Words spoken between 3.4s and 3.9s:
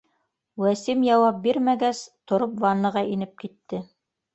китте